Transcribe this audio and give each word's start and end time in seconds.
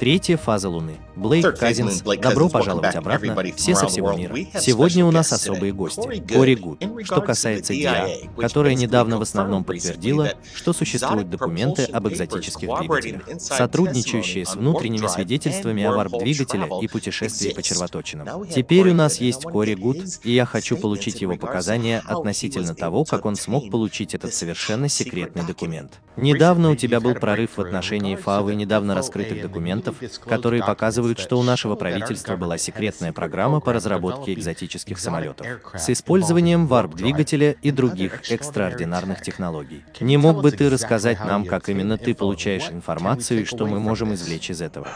Третья 0.00 0.38
фаза 0.38 0.70
Луны. 0.70 0.96
Блейк 1.20 1.58
Казинс, 1.58 2.00
добро 2.00 2.48
пожаловать 2.48 2.96
обратно, 2.96 3.36
все 3.54 3.74
со 3.74 3.86
всего 3.88 4.12
мира. 4.12 4.34
Сегодня 4.58 5.04
у 5.04 5.10
нас 5.10 5.30
особые 5.32 5.72
гости. 5.72 6.24
Кори 6.32 6.54
Гуд. 6.54 6.82
Что 7.04 7.20
касается 7.20 7.74
DIA, 7.74 8.40
которая 8.40 8.74
недавно 8.74 9.18
в 9.18 9.22
основном 9.22 9.62
подтвердила, 9.64 10.32
что 10.54 10.72
существуют 10.72 11.28
документы 11.28 11.84
об 11.84 12.08
экзотических 12.08 12.68
двигателях, 12.78 13.22
сотрудничающие 13.38 14.46
с 14.46 14.54
внутренними 14.54 15.06
свидетельствами 15.08 15.84
о 15.84 15.92
варп-двигателе 15.92 16.66
и 16.80 16.88
путешествии 16.88 17.52
по 17.52 17.62
червоточинам. 17.62 18.46
Теперь 18.46 18.88
у 18.88 18.94
нас 18.94 19.20
есть 19.20 19.42
Кори 19.42 19.74
Гуд, 19.74 19.98
и 20.24 20.32
я 20.32 20.46
хочу 20.46 20.78
получить 20.78 21.20
его 21.20 21.36
показания 21.36 22.02
относительно 22.06 22.74
того, 22.74 23.04
как 23.04 23.26
он 23.26 23.36
смог 23.36 23.70
получить 23.70 24.14
этот 24.14 24.32
совершенно 24.32 24.88
секретный 24.88 25.42
документ. 25.42 26.00
Недавно 26.16 26.70
у 26.70 26.76
тебя 26.76 27.00
был 27.00 27.14
прорыв 27.14 27.56
в 27.56 27.60
отношении 27.60 28.16
ФАВы 28.16 28.54
недавно 28.54 28.94
раскрытых 28.94 29.42
документов, 29.42 29.96
которые 30.26 30.62
показывают, 30.62 31.09
что 31.18 31.38
у 31.38 31.42
нашего 31.42 31.74
правительства 31.74 32.36
была 32.36 32.58
секретная 32.58 33.12
программа 33.12 33.60
по 33.60 33.72
разработке 33.72 34.34
экзотических 34.34 34.98
самолетов 34.98 35.46
с 35.74 35.90
использованием 35.90 36.66
варп-двигателя 36.66 37.56
и 37.62 37.70
других 37.70 38.30
экстраординарных 38.30 39.22
технологий. 39.22 39.84
Не 40.00 40.16
мог 40.16 40.42
бы 40.42 40.50
ты 40.50 40.70
рассказать 40.70 41.18
нам, 41.24 41.44
как 41.44 41.68
именно 41.68 41.98
ты 41.98 42.14
получаешь 42.14 42.70
информацию 42.70 43.42
и 43.42 43.44
что 43.44 43.66
мы 43.66 43.80
можем 43.80 44.14
извлечь 44.14 44.50
из 44.50 44.60
этого? 44.62 44.88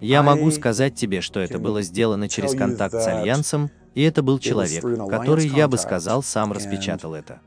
Я 0.00 0.22
могу 0.22 0.50
сказать 0.50 0.94
тебе, 0.94 1.20
что 1.20 1.40
это 1.40 1.58
было 1.58 1.82
сделано 1.82 2.28
через 2.28 2.54
контакт 2.54 2.94
с 2.94 3.06
Альянсом, 3.06 3.70
и 3.94 4.02
это 4.02 4.22
был 4.22 4.38
человек, 4.38 4.84
который, 5.08 5.46
я 5.46 5.68
бы 5.68 5.78
сказал, 5.78 6.22
сам 6.22 6.52
распечатал 6.52 7.14
это. 7.14 7.40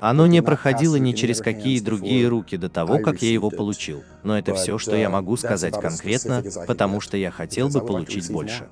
Оно 0.00 0.26
не 0.26 0.42
проходило 0.42 0.96
ни 0.96 1.12
через 1.12 1.40
какие 1.40 1.80
другие 1.80 2.28
руки 2.28 2.56
до 2.56 2.68
того, 2.68 2.98
как 2.98 3.22
я 3.22 3.30
его 3.30 3.50
получил. 3.50 4.02
Но 4.22 4.38
это 4.38 4.54
все, 4.54 4.78
что 4.78 4.96
я 4.96 5.08
могу 5.08 5.36
сказать 5.36 5.74
конкретно, 5.80 6.42
потому 6.66 7.00
что 7.00 7.16
я 7.16 7.30
хотел 7.30 7.68
бы 7.68 7.80
получить 7.80 8.30
больше. 8.30 8.68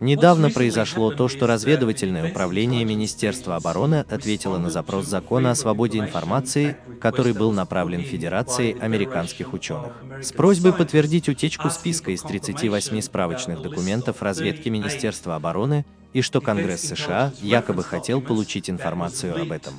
Недавно 0.00 0.48
произошло 0.48 1.10
то, 1.10 1.28
что 1.28 1.46
разведывательное 1.46 2.30
управление 2.30 2.86
Министерства 2.86 3.56
обороны 3.56 4.06
ответило 4.08 4.56
на 4.56 4.70
запрос 4.70 5.04
закона 5.04 5.50
о 5.50 5.54
свободе 5.54 5.98
информации, 5.98 6.78
который 7.02 7.34
был 7.34 7.52
направлен 7.52 8.00
Федерации 8.00 8.74
американских 8.80 9.52
ученых, 9.52 9.92
с 10.22 10.32
просьбой 10.32 10.72
подтвердить 10.72 11.28
утечку 11.28 11.68
списка 11.68 12.12
из 12.12 12.22
38 12.22 12.98
справочных 13.02 13.60
документов 13.60 14.22
разведки 14.22 14.70
Министерства 14.70 15.36
обороны 15.36 15.84
и 16.12 16.22
что 16.22 16.40
Конгресс 16.40 16.82
США 16.82 17.32
якобы 17.40 17.84
хотел 17.84 18.20
получить 18.20 18.68
информацию 18.68 19.40
об 19.40 19.52
этом. 19.52 19.74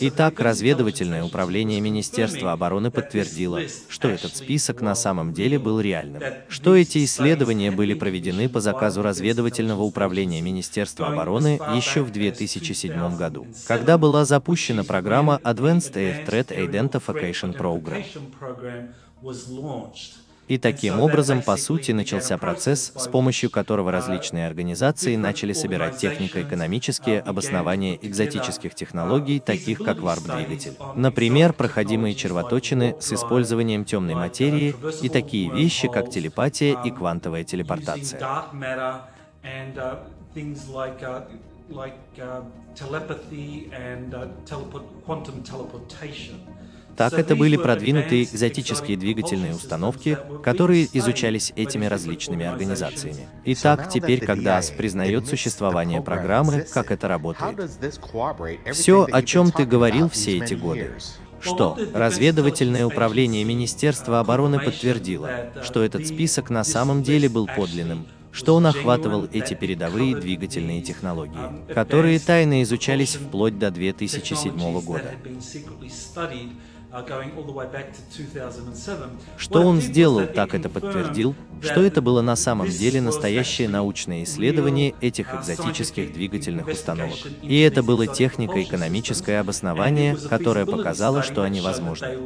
Итак, 0.00 0.40
разведывательное 0.40 1.22
управление 1.22 1.80
Министерства 1.80 2.52
обороны 2.52 2.90
подтвердило, 2.90 3.60
что 3.88 4.08
этот 4.08 4.34
список 4.34 4.80
на 4.80 4.94
самом 4.96 5.32
деле 5.32 5.58
был 5.60 5.80
реальным, 5.80 6.22
что 6.48 6.74
эти 6.74 7.04
исследования 7.04 7.70
были 7.70 7.94
проведены 7.94 8.48
по 8.48 8.60
заказу 8.60 9.02
разведывательного 9.02 9.82
управления 9.82 10.40
Министерства 10.40 11.08
обороны 11.08 11.60
еще 11.76 12.02
в 12.02 12.10
2007 12.10 13.16
году, 13.16 13.46
когда 13.68 13.96
была 13.96 14.24
запущена 14.24 14.82
программа 14.82 15.40
Advanced 15.44 15.94
Air 15.94 16.26
Threat 16.26 16.48
Identification 16.48 17.56
Program. 17.56 18.04
И 20.48 20.58
таким 20.58 21.00
образом, 21.00 21.42
по 21.42 21.56
сути, 21.56 21.92
начался 21.92 22.38
процесс, 22.38 22.92
с 22.94 23.08
помощью 23.08 23.50
которого 23.50 23.90
различные 23.90 24.46
организации 24.46 25.16
начали 25.16 25.52
собирать 25.52 25.96
технико-экономические 25.96 27.20
обоснования 27.20 27.98
экзотических 28.00 28.74
технологий, 28.74 29.40
таких 29.40 29.78
как 29.78 30.00
варп-двигатель. 30.00 30.76
Например, 30.94 31.52
проходимые 31.52 32.14
червоточины 32.14 32.96
с 33.00 33.12
использованием 33.12 33.84
темной 33.84 34.14
материи 34.14 34.74
и 35.02 35.08
такие 35.08 35.50
вещи, 35.50 35.88
как 35.88 36.10
телепатия 36.10 36.80
и 36.82 36.90
квантовая 36.90 37.44
телепортация. 37.44 38.20
like 41.70 41.98
uh, 42.20 42.42
telepathy 42.74 43.70
and 43.72 44.14
uh, 44.14 44.26
teleport 44.44 44.84
quantum 45.04 45.42
teleportation. 45.42 46.40
Так, 46.96 47.14
это 47.14 47.36
были 47.36 47.56
продвинутые 47.56 48.24
экзотические 48.24 48.96
двигательные 48.96 49.54
установки, 49.54 50.18
которые 50.42 50.88
изучались 50.92 51.52
этими 51.56 51.86
различными 51.86 52.44
организациями. 52.44 53.28
Итак, 53.44 53.88
теперь, 53.92 54.24
когда 54.24 54.58
АС 54.58 54.70
признает 54.70 55.26
существование 55.26 56.00
программы, 56.00 56.66
как 56.72 56.90
это 56.90 57.08
работает? 57.08 57.70
Все, 58.72 59.06
о 59.10 59.22
чем 59.22 59.50
ты 59.50 59.64
говорил 59.64 60.08
все 60.08 60.38
эти 60.38 60.54
годы. 60.54 60.92
Что? 61.40 61.76
Разведывательное 61.92 62.86
управление 62.86 63.44
Министерства 63.44 64.20
обороны 64.20 64.58
подтвердило, 64.58 65.50
что 65.62 65.82
этот 65.82 66.06
список 66.06 66.48
на 66.48 66.64
самом 66.64 67.02
деле 67.02 67.28
был 67.28 67.46
подлинным, 67.46 68.06
что 68.32 68.56
он 68.56 68.66
охватывал 68.66 69.28
эти 69.30 69.54
передовые 69.54 70.16
двигательные 70.16 70.80
технологии, 70.80 71.72
которые 71.72 72.18
тайно 72.18 72.62
изучались 72.62 73.14
вплоть 73.14 73.58
до 73.58 73.70
2007 73.70 74.80
года. 74.80 75.14
Что 79.36 79.62
он 79.62 79.80
сделал, 79.80 80.26
так 80.26 80.54
это 80.54 80.68
подтвердил, 80.68 81.34
что 81.60 81.82
это 81.82 82.00
было 82.00 82.20
на 82.22 82.36
самом 82.36 82.68
деле 82.68 83.00
настоящее 83.00 83.68
научное 83.68 84.22
исследование 84.22 84.94
этих 85.00 85.34
экзотических 85.34 86.12
двигательных 86.12 86.68
установок. 86.68 87.18
И 87.42 87.58
это 87.60 87.82
было 87.82 88.06
технико-экономическое 88.06 89.40
обоснование, 89.40 90.16
которое 90.16 90.66
показало, 90.66 91.22
что 91.22 91.42
они 91.42 91.60
возможны. 91.60 92.16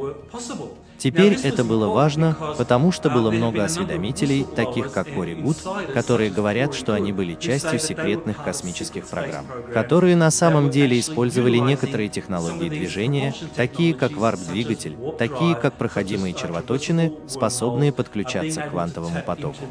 Теперь 0.98 1.38
это 1.44 1.62
было 1.64 1.86
важно, 1.86 2.36
потому 2.58 2.90
что 2.90 3.08
было 3.08 3.30
много 3.30 3.64
осведомителей, 3.64 4.44
таких 4.44 4.92
как 4.92 5.08
Кори 5.14 5.34
Гуд, 5.34 5.56
которые 5.94 6.30
говорят, 6.30 6.74
что 6.74 6.92
они 6.92 7.12
были 7.12 7.34
частью 7.36 7.78
секретных 7.78 8.42
космических 8.42 9.06
программ, 9.06 9.46
которые 9.72 10.16
на 10.16 10.32
самом 10.32 10.70
деле 10.70 10.98
использовали 10.98 11.58
некоторые 11.58 12.08
технологии 12.08 12.68
движения, 12.68 13.32
такие 13.54 13.94
как 13.94 14.12
варп-двигатель, 14.12 14.57
такие 15.18 15.54
как 15.54 15.74
проходимые 15.74 16.34
червоточины, 16.34 17.12
способные 17.26 17.92
подключаться 17.92 18.62
к 18.62 18.70
квантовому 18.70 19.22
потоку 19.24 19.64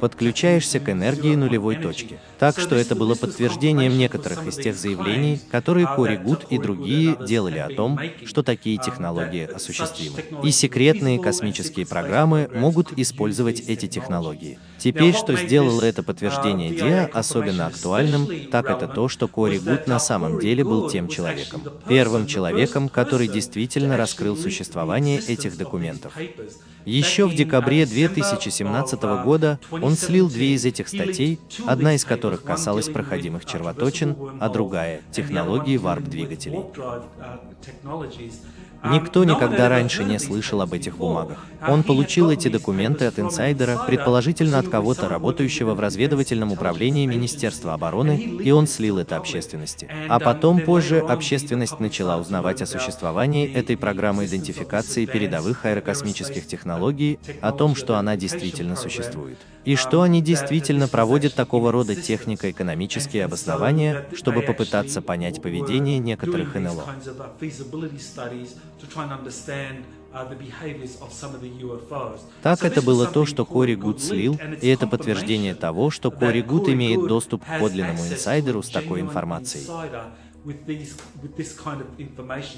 подключаешься 0.00 0.80
к 0.80 0.88
энергии 0.88 1.34
нулевой 1.34 1.76
точки. 1.76 2.18
Так 2.38 2.58
что 2.58 2.76
это 2.76 2.94
было 2.94 3.14
подтверждением 3.14 3.98
некоторых 3.98 4.46
из 4.46 4.56
тех 4.56 4.76
заявлений, 4.76 5.40
которые 5.50 5.86
Кори 5.86 6.16
Гуд 6.16 6.46
и 6.50 6.58
другие 6.58 7.16
делали 7.26 7.58
о 7.58 7.68
том, 7.68 7.98
что 8.24 8.42
такие 8.42 8.78
технологии 8.78 9.44
осуществимы. 9.44 10.24
И 10.42 10.50
секретные 10.50 11.18
космические 11.18 11.86
программы 11.86 12.48
могут 12.54 12.98
использовать 12.98 13.60
эти 13.60 13.86
технологии. 13.86 14.58
Теперь, 14.78 15.14
что 15.14 15.36
сделало 15.36 15.82
это 15.82 16.02
подтверждение 16.02 16.70
Диа 16.70 17.10
особенно 17.12 17.66
актуальным, 17.66 18.28
так 18.50 18.70
это 18.70 18.86
то, 18.86 19.08
что 19.08 19.26
Кори 19.26 19.58
Гуд 19.58 19.86
на 19.86 19.98
самом 19.98 20.38
деле 20.38 20.64
был 20.64 20.88
тем 20.88 21.08
человеком, 21.08 21.62
первым 21.88 22.26
человеком, 22.26 22.88
который 22.88 23.28
действительно 23.28 23.96
раскрыл 23.96 24.36
существование 24.36 25.18
этих 25.18 25.56
документов. 25.56 26.12
Еще 26.84 27.26
в 27.26 27.34
декабре 27.34 27.84
2017 27.84 29.02
года 29.16 29.58
он 29.70 29.96
слил 29.96 30.28
две 30.28 30.54
из 30.54 30.64
этих 30.64 30.88
статей, 30.88 31.40
одна 31.66 31.94
из 31.94 32.04
которых 32.04 32.42
касалась 32.42 32.88
проходимых 32.88 33.44
червоточин, 33.44 34.16
а 34.40 34.48
другая— 34.48 35.02
технологии 35.12 35.76
варп-двигателей. 35.76 36.64
Никто 38.84 39.24
никогда 39.24 39.68
раньше 39.68 40.04
не 40.04 40.18
слышал 40.18 40.60
об 40.60 40.72
этих 40.72 40.96
бумагах. 40.96 41.44
Он 41.66 41.82
получил 41.82 42.30
эти 42.30 42.48
документы 42.48 43.06
от 43.06 43.18
инсайдера, 43.18 43.80
предположительно 43.86 44.58
от 44.58 44.68
кого-то, 44.68 45.08
работающего 45.08 45.74
в 45.74 45.80
разведывательном 45.80 46.52
управлении 46.52 47.06
Министерства 47.06 47.74
обороны, 47.74 48.16
и 48.16 48.50
он 48.50 48.66
слил 48.66 48.98
это 48.98 49.16
общественности. 49.16 49.88
А 50.08 50.18
потом, 50.20 50.60
позже, 50.60 51.00
общественность 51.00 51.80
начала 51.80 52.18
узнавать 52.18 52.62
о 52.62 52.66
существовании 52.66 53.52
этой 53.52 53.76
программы 53.76 54.26
идентификации 54.26 55.06
передовых 55.06 55.64
аэрокосмических 55.64 56.46
технологий, 56.46 57.18
о 57.40 57.52
том, 57.52 57.74
что 57.74 57.96
она 57.96 58.16
действительно 58.16 58.76
существует. 58.76 59.38
И 59.64 59.76
что 59.76 60.02
они 60.02 60.22
действительно 60.22 60.88
проводят 60.88 61.34
такого 61.34 61.72
рода 61.72 61.94
технико-экономические 61.94 63.24
обоснования, 63.24 64.06
чтобы 64.14 64.42
попытаться 64.42 65.02
понять 65.02 65.42
поведение 65.42 65.98
некоторых 65.98 66.54
НЛО. 66.54 66.84
Так 72.42 72.64
это 72.64 72.82
было 72.82 73.06
то, 73.06 73.26
что 73.26 73.44
Кори 73.44 73.74
Гуд 73.74 74.02
слил, 74.02 74.38
и 74.60 74.68
это 74.68 74.86
подтверждение 74.86 75.54
того, 75.54 75.90
что 75.90 76.10
Кори 76.10 76.40
Гуд 76.40 76.68
имеет 76.68 77.06
доступ 77.06 77.44
к 77.44 77.58
подлинному 77.58 78.06
инсайдеру 78.06 78.62
с 78.62 78.70
такой 78.70 79.00
информацией. 79.00 79.66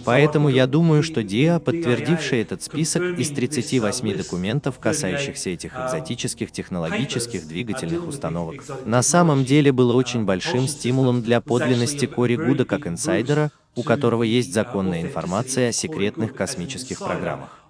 Поэтому 0.05 0.49
я 0.49 0.67
думаю, 0.67 1.03
что 1.03 1.21
DIA, 1.21 1.59
подтвердившая 1.59 2.43
этот 2.43 2.62
список 2.62 3.03
из 3.19 3.31
38 3.31 4.17
документов, 4.17 4.79
касающихся 4.79 5.50
этих 5.50 5.75
uh, 5.75 5.87
экзотических 5.87 6.53
технологических 6.53 7.47
двигательных 7.47 8.06
установок, 8.06 8.65
на 8.85 9.03
самом 9.03 9.44
деле 9.44 9.73
было 9.73 9.94
очень 9.94 10.25
большим 10.25 10.69
стимулом 10.69 11.23
для 11.23 11.41
подлинности 11.41 12.06
Кори 12.06 12.37
Гуда 12.37 12.65
как 12.65 12.87
инсайдера, 12.87 13.50
у 13.75 13.82
которого 13.82 14.23
есть 14.23 14.53
законная 14.53 15.03
информация 15.03 15.71
о 15.71 15.73
секретных 15.73 16.35
космических 16.35 16.99
программах. 16.99 17.61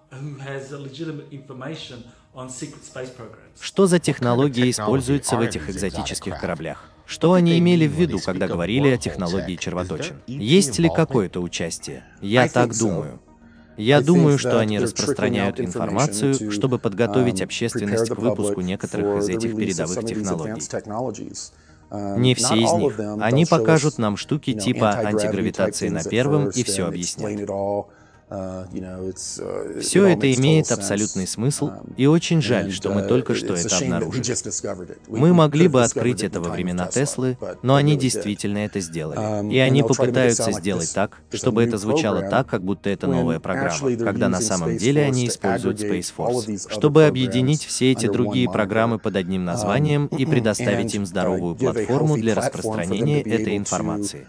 Что 3.60 3.86
за 3.86 3.98
технологии 3.98 4.70
используются 4.70 5.36
в 5.36 5.40
этих 5.40 5.70
экзотических 5.70 6.40
кораблях? 6.40 6.84
Что 7.10 7.32
они 7.32 7.58
имели 7.58 7.88
в 7.88 7.92
виду, 7.92 8.20
когда 8.24 8.46
говорили 8.46 8.86
о 8.86 8.96
технологии 8.96 9.56
червоточин? 9.56 10.22
Есть 10.28 10.78
ли 10.78 10.88
какое-то 10.88 11.40
участие? 11.40 12.04
Я 12.20 12.46
так 12.46 12.78
думаю. 12.78 13.20
Я 13.76 14.00
думаю, 14.00 14.38
что 14.38 14.60
они 14.60 14.78
распространяют 14.78 15.58
информацию, 15.58 16.52
чтобы 16.52 16.78
подготовить 16.78 17.42
общественность 17.42 18.10
к 18.10 18.16
выпуску 18.16 18.60
некоторых 18.60 19.22
из 19.22 19.28
этих 19.28 19.56
передовых 19.56 20.04
технологий. 20.04 20.62
Не 21.90 22.36
все 22.36 22.54
из 22.54 22.72
них. 22.74 23.00
Они 23.20 23.44
покажут 23.44 23.98
нам 23.98 24.16
штуки 24.16 24.52
типа 24.52 24.90
антигравитации 24.90 25.88
на 25.88 26.04
первом 26.04 26.50
и 26.50 26.62
все 26.62 26.86
объяснят. 26.86 27.28
Uh, 28.30 28.64
uh, 28.72 29.80
Все 29.80 30.06
это 30.06 30.32
имеет 30.34 30.70
абсолютный 30.70 31.26
смысл, 31.26 31.70
um, 31.70 31.92
и 31.96 32.06
очень 32.06 32.40
жаль, 32.40 32.70
что 32.70 32.90
мы 32.90 33.00
uh, 33.00 33.08
только 33.08 33.34
что 33.34 33.54
это 33.54 33.76
обнаружили. 33.76 34.22
Мы 35.08 35.34
могли 35.34 35.66
бы 35.66 35.82
открыть 35.82 36.22
это 36.22 36.40
во 36.40 36.50
времена 36.50 36.86
Теслы, 36.86 37.36
но 37.62 37.74
они 37.74 37.96
действительно 37.96 38.58
это 38.58 38.78
сделали. 38.78 39.18
Um, 39.18 39.52
и 39.52 39.58
они 39.58 39.82
попытаются 39.82 40.52
сделать 40.52 40.92
так, 40.94 41.18
чтобы 41.32 41.64
это 41.64 41.76
звучало 41.76 42.22
так, 42.22 42.46
как 42.46 42.62
будто 42.62 42.88
это 42.88 43.08
новая 43.08 43.40
программа, 43.40 43.96
когда 43.96 44.28
на 44.28 44.40
самом 44.40 44.76
деле 44.76 45.02
они 45.02 45.26
используют 45.26 45.80
Space 45.80 46.12
Force, 46.16 46.70
чтобы 46.70 47.06
объединить 47.06 47.64
все 47.64 47.90
эти 47.90 48.06
другие 48.06 48.48
программы 48.48 49.00
под 49.00 49.16
одним 49.16 49.42
um, 49.42 49.46
названием 49.46 50.06
и 50.06 50.24
предоставить 50.24 50.94
им 50.94 51.04
здоровую 51.04 51.56
платформу 51.56 52.16
для 52.16 52.36
распространения 52.36 53.22
этой 53.22 53.56
информации. 53.56 54.28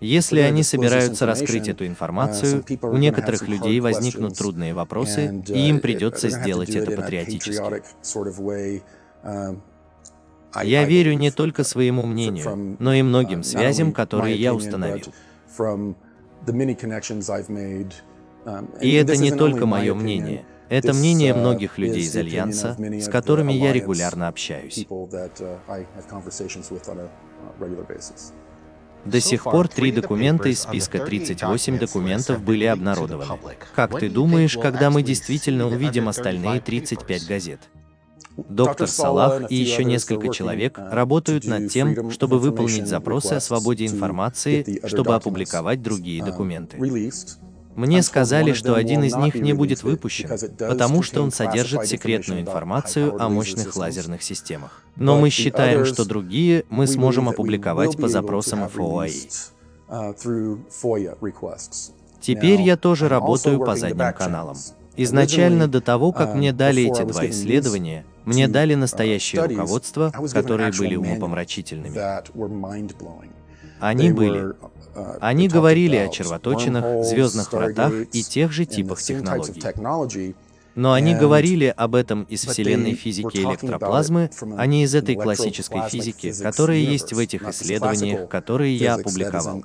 Если 0.00 0.40
они 0.40 0.62
собираются 0.62 1.26
раскрыть 1.26 1.68
эту 1.68 1.86
информацию, 1.86 2.64
у 2.82 2.96
некоторых 2.96 3.46
людей 3.46 3.80
возникнут 3.80 4.36
трудные 4.36 4.74
вопросы, 4.74 5.42
и 5.48 5.68
им 5.68 5.80
придется 5.80 6.30
сделать 6.30 6.70
это 6.70 6.90
патриотически. 6.92 7.82
Я 10.62 10.84
верю 10.84 11.12
не 11.12 11.30
только 11.30 11.62
своему 11.64 12.02
мнению, 12.02 12.76
но 12.78 12.94
и 12.94 13.02
многим 13.02 13.44
связям, 13.44 13.92
которые 13.92 14.36
я 14.36 14.54
установил. 14.54 15.12
И 18.80 18.92
это 18.94 19.16
не 19.16 19.30
только 19.30 19.66
мое 19.66 19.94
мнение. 19.94 20.46
Это 20.70 20.94
мнение 20.94 21.34
многих 21.34 21.78
людей 21.78 22.02
из 22.04 22.16
Альянса, 22.16 22.76
с 22.78 23.08
которыми 23.08 23.52
я 23.52 23.72
регулярно 23.72 24.28
общаюсь. 24.28 24.86
До 29.04 29.20
сих 29.20 29.44
пор 29.44 29.68
три 29.68 29.92
документа 29.92 30.48
из 30.48 30.60
списка 30.60 30.98
38 30.98 31.78
документов 31.78 32.42
были 32.42 32.64
обнародованы. 32.64 33.38
Как 33.74 33.98
ты 33.98 34.08
думаешь, 34.08 34.56
когда 34.56 34.90
мы 34.90 35.02
действительно 35.02 35.66
увидим 35.66 36.08
остальные 36.08 36.60
35 36.60 37.26
газет? 37.26 37.60
Доктор 38.48 38.88
Салах 38.88 39.50
и 39.50 39.54
еще 39.54 39.84
несколько 39.84 40.32
человек 40.32 40.78
работают 40.78 41.44
над 41.44 41.70
тем, 41.70 42.10
чтобы 42.10 42.38
выполнить 42.38 42.86
запросы 42.86 43.34
о 43.34 43.40
свободе 43.40 43.86
информации, 43.86 44.80
чтобы 44.86 45.14
опубликовать 45.14 45.82
другие 45.82 46.24
документы. 46.24 46.78
Мне 47.76 48.02
сказали, 48.02 48.52
что 48.52 48.74
один 48.74 49.04
из 49.04 49.14
них 49.14 49.34
не 49.34 49.52
будет 49.52 49.82
выпущен, 49.82 50.28
потому 50.58 51.02
что 51.02 51.22
он 51.22 51.30
содержит 51.30 51.86
секретную 51.86 52.40
информацию 52.40 53.20
о 53.20 53.28
мощных 53.28 53.76
лазерных 53.76 54.22
системах. 54.22 54.82
Но 54.96 55.18
мы 55.18 55.30
считаем, 55.30 55.84
что 55.84 56.04
другие 56.04 56.64
мы 56.68 56.86
сможем 56.86 57.28
опубликовать 57.28 57.96
по 57.96 58.08
запросам 58.08 58.64
FOIA. 58.64 59.12
Теперь 62.20 62.60
я 62.60 62.76
тоже 62.76 63.08
работаю 63.08 63.58
по 63.60 63.76
задним 63.76 64.12
каналам. 64.12 64.56
Изначально 64.96 65.68
до 65.68 65.80
того, 65.80 66.12
как 66.12 66.34
мне 66.34 66.52
дали 66.52 66.84
эти 66.90 67.02
два 67.04 67.28
исследования, 67.30 68.04
мне 68.24 68.48
дали 68.48 68.74
настоящее 68.74 69.44
руководство, 69.44 70.12
которые 70.32 70.72
были 70.72 70.96
умопомрачительными. 70.96 71.98
Они 73.80 74.12
были 74.12 74.52
они 75.20 75.48
говорили 75.48 75.96
о 75.96 76.08
червоточинах, 76.08 77.04
звездных 77.04 77.52
вратах 77.52 77.92
и 78.12 78.22
тех 78.22 78.52
же 78.52 78.64
типах 78.64 79.00
технологий. 79.00 80.34
Но 80.74 80.92
они 80.92 81.14
говорили 81.14 81.72
об 81.76 81.94
этом 81.94 82.22
из 82.24 82.44
вселенной 82.44 82.94
физики 82.94 83.38
электроплазмы, 83.38 84.30
а 84.56 84.66
не 84.66 84.84
из 84.84 84.94
этой 84.94 85.16
классической 85.16 85.88
физики, 85.88 86.32
которая 86.42 86.78
есть 86.78 87.12
в 87.12 87.18
этих 87.18 87.42
исследованиях, 87.48 88.28
которые 88.28 88.76
я 88.76 88.94
опубликовал. 88.94 89.64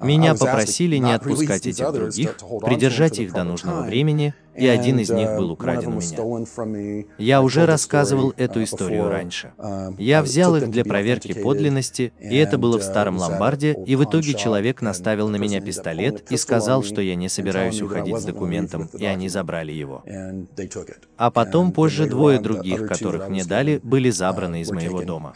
Меня 0.00 0.34
попросили 0.34 0.96
не 0.96 1.12
отпускать 1.12 1.66
этих 1.66 1.92
других, 1.92 2.36
придержать 2.64 3.18
их 3.18 3.32
до 3.32 3.44
нужного 3.44 3.82
времени, 3.82 4.34
и 4.54 4.66
один 4.66 4.98
из 4.98 5.10
них 5.10 5.30
был 5.36 5.52
украден 5.52 5.94
у 5.94 6.00
меня. 6.00 7.04
Я 7.18 7.42
уже 7.42 7.64
рассказывал 7.66 8.34
эту 8.36 8.62
историю 8.62 9.08
раньше. 9.08 9.52
Я 9.98 10.22
взял 10.22 10.56
их 10.56 10.70
для 10.70 10.84
проверки 10.84 11.32
подлинности, 11.32 12.12
и 12.18 12.36
это 12.36 12.58
было 12.58 12.78
в 12.78 12.82
старом 12.82 13.18
ломбарде, 13.18 13.76
и 13.86 13.96
в 13.96 14.04
итоге 14.04 14.34
человек 14.34 14.82
наставил 14.82 15.28
на 15.28 15.36
меня 15.36 15.60
пистолет 15.60 16.30
и 16.30 16.36
сказал, 16.36 16.82
что 16.82 17.00
я 17.00 17.14
не 17.14 17.28
собираюсь 17.28 17.80
уходить 17.80 18.18
с 18.18 18.24
документом, 18.24 18.88
и 18.98 19.04
они 19.04 19.28
забрали 19.28 19.72
его. 19.72 20.02
А 21.16 21.30
потом 21.30 21.72
позже 21.72 22.06
двое 22.06 22.40
других, 22.40 22.86
которых 22.86 23.28
мне 23.28 23.44
дали, 23.44 23.80
были 23.82 24.10
забраны 24.10 24.60
из 24.62 24.70
моего 24.70 25.02
дома. 25.02 25.32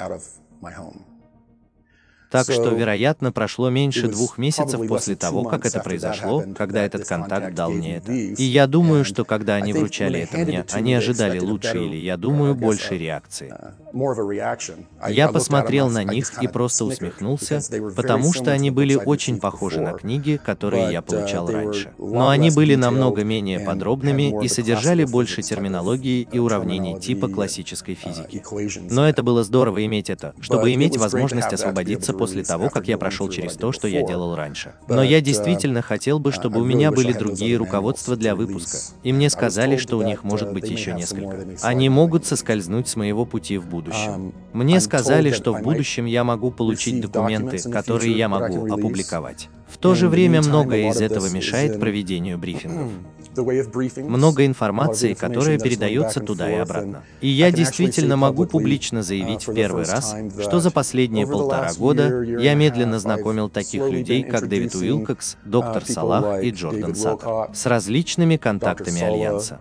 Так 2.33 2.51
что, 2.51 2.71
вероятно, 2.71 3.31
прошло 3.31 3.69
меньше 3.69 4.09
двух 4.09 4.39
месяцев 4.39 4.81
после 4.89 5.17
того, 5.17 5.45
как 5.45 5.67
это 5.67 5.81
произошло, 5.81 6.43
когда 6.57 6.83
этот 6.83 7.07
контакт 7.07 7.55
дал 7.55 7.71
мне 7.71 7.97
это. 7.97 8.11
И 8.13 8.43
я 8.43 8.67
думаю, 8.67 9.05
что 9.05 9.25
когда 9.25 9.57
они 9.57 9.73
вручали 9.75 10.21
это 10.21 10.39
мне, 10.39 10.65
они 10.73 10.95
ожидали 10.95 11.39
лучшей 11.39 11.87
или, 11.87 11.97
я 11.97 12.17
думаю, 12.17 12.55
большей 12.55 12.99
реакции. 12.99 13.53
Uh, 13.93 15.11
я 15.11 15.29
посмотрел 15.29 15.91
на 15.91 16.03
них 16.03 16.43
и 16.43 16.49
просто 16.49 16.87
усмехнулся, 16.87 17.61
потому 17.95 18.33
что 18.33 18.51
они 18.51 18.71
были 18.71 18.95
очень 18.95 19.39
похожи 19.39 19.81
на 19.81 19.93
книги, 19.93 20.41
которые 20.43 20.91
я 20.93 21.03
получал 21.03 21.49
uh, 21.49 21.53
раньше. 21.53 21.93
Но 21.99 22.31
они 22.31 22.51
были 22.51 22.75
намного 22.75 23.23
менее 23.23 23.61
подробными 23.61 24.43
и 24.43 24.49
содержали 24.49 25.05
больше 25.05 25.43
терминологии 25.43 26.27
и 26.33 26.39
уравнений 26.39 26.99
типа 26.99 27.29
классической 27.29 27.95
uh, 27.95 27.99
физики. 27.99 28.43
Но 28.91 29.07
это 29.07 29.23
было 29.23 29.45
здорово 29.45 29.85
иметь 29.85 30.09
это, 30.09 30.35
чтобы 30.41 30.73
иметь 30.73 30.97
возможность 30.97 31.53
освободиться 31.53 32.15
после 32.23 32.45
того, 32.45 32.71
как 32.71 32.87
я 32.87 32.99
прошел 32.99 33.29
через 33.29 33.55
то, 33.55 33.73
что 33.73 33.89
я 33.89 34.07
делал 34.07 34.37
раньше. 34.37 34.75
Но 34.89 35.03
я 35.03 35.21
действительно 35.21 35.83
хотел 35.83 36.19
бы, 36.19 36.31
чтобы 36.31 36.61
у 36.61 36.65
меня 36.65 36.93
были 36.93 37.13
другие 37.13 37.57
руководства 37.57 38.17
для 38.17 38.35
выпуска. 38.35 38.79
И 39.03 39.13
мне 39.13 39.29
сказали, 39.29 39.77
что 39.77 39.99
у 39.99 40.03
них 40.03 40.23
может 40.25 40.53
быть 40.53 40.69
еще 40.71 40.93
несколько. 40.93 41.45
Они 41.63 41.89
могут 41.89 42.25
соскользнуть 42.27 42.89
с 42.89 42.97
моего 42.97 43.25
пути 43.25 43.59
в 43.59 43.67
будущем. 43.67 44.35
Мне 44.53 44.81
сказали, 44.81 45.33
что 45.33 45.53
в 45.53 45.63
будущем 45.63 46.07
я 46.07 46.25
могу 46.25 46.51
получить 46.51 47.01
документы, 47.01 47.59
которые 47.71 48.17
я 48.17 48.29
могу 48.29 48.73
опубликовать. 48.73 49.49
В 49.69 49.79
то 49.79 49.95
же 49.95 50.09
время 50.09 50.43
многое 50.43 50.91
из 50.91 51.01
этого 51.01 51.29
мешает 51.31 51.81
проведению 51.81 52.39
брифингов. 52.39 52.93
Много 53.35 54.47
информации, 54.47 55.15
которая 55.15 55.59
передается 55.59 56.21
туда 56.21 56.51
и 56.51 56.57
обратно. 56.57 57.03
И 57.21 57.29
я 57.29 57.51
действительно 57.51 58.17
могу 58.17 58.47
публично 58.47 59.03
заявить 59.03 59.47
в 59.47 59.55
первый 59.55 59.85
раз, 59.85 60.15
что 60.41 60.61
за 60.61 60.71
последние 60.71 61.27
полтора 61.27 61.73
года 61.75 62.23
я 62.23 62.55
медленно 62.55 62.99
знакомил 62.99 63.49
таких 63.49 63.89
людей, 63.89 64.23
как 64.23 64.49
Дэвид 64.49 64.75
Уилкокс, 64.75 65.37
доктор 65.45 65.85
Салах 65.85 66.43
и 66.43 66.51
Джордан 66.51 66.95
Саттер, 66.95 67.55
с 67.55 67.67
различными 67.67 68.37
контактами 68.37 69.03
Альянса. 69.03 69.61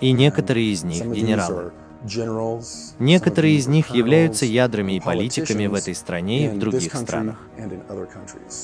И 0.00 0.12
некоторые 0.12 0.72
из 0.72 0.82
них 0.82 1.04
генералы. 1.06 1.72
Некоторые 2.98 3.56
из 3.56 3.66
них 3.66 3.94
являются 3.94 4.44
ядрами 4.44 4.92
и 4.92 5.00
политиками 5.00 5.66
в 5.66 5.74
этой 5.74 5.94
стране 5.94 6.46
и 6.46 6.48
в 6.48 6.58
других 6.58 6.94
странах. 6.94 7.36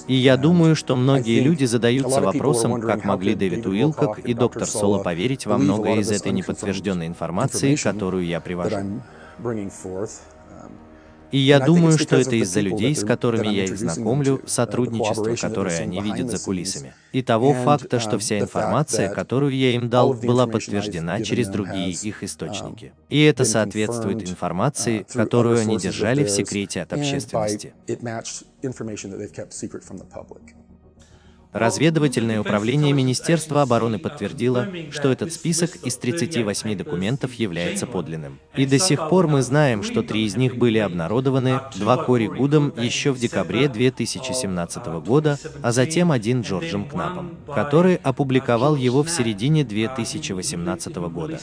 И 0.07 0.15
я 0.15 0.37
думаю, 0.37 0.77
что 0.77 0.95
многие 0.97 1.41
люди 1.41 1.65
задаются 1.65 2.21
вопросом, 2.21 2.81
как 2.81 3.05
могли 3.05 3.35
Дэвид 3.35 3.67
Уилкок 3.67 4.19
и 4.19 4.35
доктор 4.35 4.67
Соло 4.67 5.03
поверить 5.03 5.47
во 5.47 5.59
многое 5.59 6.01
из 6.01 6.11
этой 6.11 6.33
неподтвержденной 6.33 7.07
информации, 7.07 7.77
которую 7.77 8.27
я 8.27 8.41
привожу. 8.41 8.77
И 11.33 11.39
я 11.39 11.61
думаю, 11.61 11.99
что 11.99 12.17
это 12.17 12.37
из-за 12.37 12.61
людей, 12.61 12.95
с 12.95 13.05
которыми 13.05 13.49
я 13.49 13.65
их 13.65 13.79
знакомлю, 13.79 14.43
сотрудничество, 14.47 15.35
которое 15.37 15.79
они 15.79 16.01
видят 16.01 16.31
за 16.31 16.39
кулисами. 16.39 16.95
И 17.13 17.23
того 17.23 17.55
факта, 17.55 18.01
что 18.01 18.19
вся 18.19 18.39
информация, 18.39 19.13
которую 19.13 19.55
я 19.55 19.73
им 19.73 19.89
дал, 19.89 20.15
была 20.15 20.47
подтверждена 20.47 21.21
через 21.23 21.49
другие 21.49 21.91
их 21.91 22.23
источники. 22.23 22.93
И 23.09 23.23
это 23.23 23.45
соответствует 23.45 24.29
информации, 24.29 25.07
которую 25.13 25.61
они 25.61 25.79
держали 25.79 26.25
в 26.25 26.31
секрете 26.31 26.83
от 26.83 26.93
общественности. 26.93 27.73
Разведывательное 31.53 32.41
управление 32.41 32.93
Министерства 32.93 33.63
обороны 33.63 33.99
подтвердило, 33.99 34.69
что 34.93 35.11
этот 35.11 35.33
список 35.33 35.77
из 35.85 35.97
38 35.97 36.77
документов 36.77 37.35
является 37.35 37.87
подлинным. 37.87 38.39
И 38.55 38.67
до 38.67 38.79
сих 38.79 39.09
пор 39.09 39.27
мы 39.27 39.43
знаем, 39.43 39.83
что 39.83 40.03
три 40.03 40.27
из 40.27 40.37
них 40.37 40.57
были 40.57 40.79
обнародованы, 40.79 41.61
два 41.77 41.97
Кори 41.97 42.29
Гудом 42.29 42.73
еще 42.77 43.11
в 43.11 43.19
декабре 43.19 43.69
2017 43.69 44.87
года, 45.05 45.39
а 45.61 45.73
затем 45.73 46.13
один 46.13 46.43
Джорджем 46.43 46.89
Кнапом, 46.89 47.37
который 47.53 47.97
опубликовал 47.97 48.77
его 48.77 49.03
в 49.03 49.11
середине 49.11 49.65
2018 49.65 50.95
года. 50.97 51.41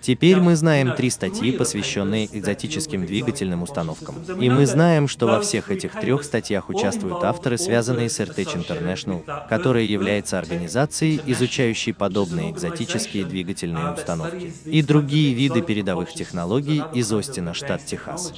Теперь 0.00 0.40
мы 0.40 0.56
знаем 0.56 0.94
три 0.94 1.10
статьи, 1.10 1.52
посвященные 1.52 2.26
экзотическим 2.26 3.06
двигательным 3.06 3.62
установкам. 3.62 4.16
И 4.40 4.48
мы 4.48 4.66
знаем, 4.66 5.08
что 5.08 5.26
во 5.26 5.40
всех 5.40 5.70
этих 5.70 5.92
трех 5.92 6.24
статьях 6.24 6.68
участвуют 6.68 7.22
авторы, 7.24 7.58
связанные 7.58 8.08
с 8.08 8.18
RTH 8.20 8.56
International, 8.56 9.22
которая 9.48 9.84
является 9.84 10.38
организацией, 10.38 11.20
изучающей 11.26 11.92
подобные 11.92 12.50
экзотические 12.50 13.24
двигательные 13.24 13.92
установки 13.92 14.52
и 14.64 14.82
другие 14.82 15.34
виды 15.34 15.62
передовых 15.62 16.12
технологий 16.12 16.82
из 16.94 17.12
Остина, 17.12 17.54
штат 17.54 17.84
Техас. 17.84 18.32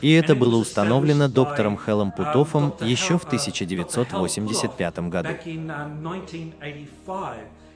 И 0.00 0.12
это 0.12 0.34
было 0.34 0.56
установлено 0.56 1.28
доктором 1.28 1.76
Хеллом 1.76 2.12
Путофом 2.12 2.74
еще 2.80 3.18
в 3.18 3.24
1985 3.24 4.98
году. 5.08 5.28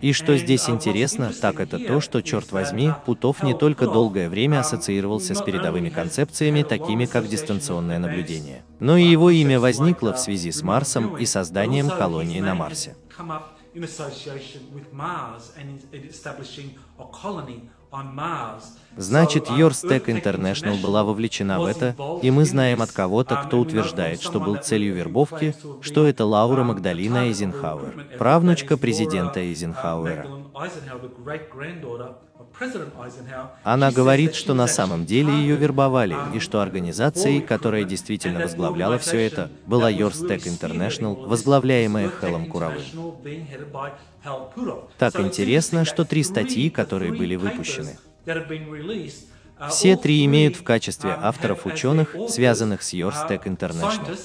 И 0.01 0.13
что 0.13 0.37
здесь 0.37 0.69
интересно, 0.71 1.33
так 1.33 1.59
это 1.59 1.79
то, 1.79 2.01
что, 2.01 2.23
черт 2.23 2.53
возьми, 2.53 2.93
Путов 3.05 3.43
не 3.43 3.55
только 3.55 3.87
долгое 3.87 4.29
время 4.29 4.61
ассоциировался 4.61 5.35
с 5.35 5.43
передовыми 5.43 5.89
концепциями, 5.89 6.63
такими 6.63 7.07
как 7.07 7.27
дистанционное 7.27 7.99
наблюдение, 7.99 8.63
но 8.79 8.97
и 8.97 9.05
его 9.05 9.31
имя 9.31 9.59
возникло 9.59 10.13
в 10.13 10.21
связи 10.21 10.53
с 10.53 10.63
Марсом 10.63 11.17
и 11.17 11.27
созданием 11.27 11.91
колонии 11.91 12.41
на 12.41 12.55
Марсе. 12.55 12.95
Значит, 18.97 19.49
Yourstack 19.49 20.07
International 20.07 20.80
была 20.80 21.04
вовлечена 21.04 21.61
в 21.61 21.66
это, 21.66 21.95
и 22.23 22.30
мы 22.30 22.45
знаем 22.45 22.83
от 22.83 22.90
кого-то, 22.90 23.37
кто 23.47 23.61
утверждает, 23.61 24.21
что 24.21 24.40
был 24.40 24.57
целью 24.57 24.95
вербовки, 24.95 25.54
что 25.80 26.07
это 26.07 26.25
Лаура 26.25 26.64
Магдалина 26.64 27.28
Эйзенхауэр, 27.28 28.16
правнучка 28.18 28.76
президента 28.76 29.40
Эйзенхауэра. 29.40 30.26
Она 33.62 33.92
говорит, 33.92 34.35
что 34.35 34.54
на 34.54 34.66
самом 34.66 35.07
деле 35.07 35.33
ее 35.33 35.54
вербовали, 35.54 36.16
и 36.35 36.40
что 36.40 36.61
организацией, 36.61 37.40
которая 37.40 37.85
действительно 37.85 38.40
возглавляла 38.40 38.99
все 38.99 39.25
это, 39.25 39.50
была 39.66 39.92
Yourstack 39.92 40.45
International, 40.47 41.26
возглавляемая 41.26 42.11
Хелом 42.21 42.47
Куравым. 42.47 42.83
Так 44.99 45.21
интересно, 45.21 45.85
что 45.85 46.04
три 46.04 46.25
статьи, 46.25 46.68
которые 46.71 47.12
были 47.12 47.37
выпущены, 47.37 47.97
все 49.71 49.97
три 49.97 50.25
имеют 50.25 50.57
в 50.57 50.63
качестве 50.63 51.11
авторов 51.11 51.67
ученых, 51.67 52.15
связанных 52.29 52.83
с 52.83 52.95
Yourstack 52.95 53.45
International. 53.45 54.17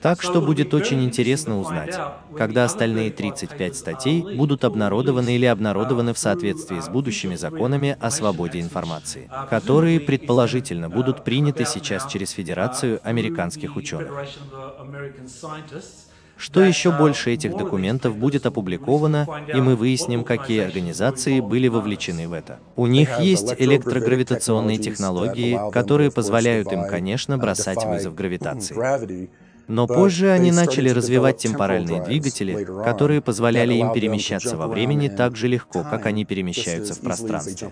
Так 0.00 0.22
что 0.22 0.40
будет 0.40 0.74
очень 0.74 1.04
интересно 1.04 1.60
узнать, 1.60 1.96
когда 2.36 2.64
остальные 2.64 3.12
35 3.12 3.76
статей 3.76 4.36
будут 4.36 4.64
обнародованы 4.64 5.36
или 5.36 5.46
обнародованы 5.46 6.14
в 6.14 6.18
соответствии 6.18 6.80
с 6.80 6.88
будущими 6.88 7.36
законами 7.36 7.96
о 8.00 8.10
свободе 8.10 8.60
информации, 8.60 9.30
которые, 9.48 10.00
предположительно, 10.00 10.90
будут 10.90 11.22
приняты 11.22 11.64
сейчас 11.64 12.10
через 12.10 12.30
Федерацию 12.30 13.00
американских 13.04 13.76
ученых. 13.76 14.12
Что 16.38 16.62
еще 16.62 16.92
больше 16.92 17.32
этих 17.32 17.56
документов 17.56 18.16
будет 18.16 18.46
опубликовано, 18.46 19.26
и 19.52 19.60
мы 19.60 19.74
выясним, 19.74 20.22
какие 20.22 20.60
организации 20.60 21.40
были 21.40 21.66
вовлечены 21.68 22.28
в 22.28 22.32
это. 22.32 22.60
У 22.76 22.86
них 22.86 23.18
есть 23.18 23.54
электрогравитационные 23.58 24.78
технологии, 24.78 25.58
которые 25.72 26.10
позволяют 26.12 26.72
им, 26.72 26.86
конечно, 26.86 27.38
бросать 27.38 27.84
вызов 27.84 28.14
гравитации. 28.14 29.28
Но 29.68 29.86
позже 29.86 30.30
они 30.30 30.50
начали 30.50 30.88
развивать 30.88 31.38
темпоральные 31.38 32.02
двигатели, 32.02 32.64
которые 32.84 33.20
позволяли 33.20 33.74
им 33.74 33.92
перемещаться 33.92 34.56
во 34.56 34.66
времени 34.66 35.08
так 35.08 35.36
же 35.36 35.46
легко, 35.46 35.84
как 35.84 36.06
они 36.06 36.24
перемещаются 36.24 36.94
в 36.94 37.00
пространстве. 37.00 37.70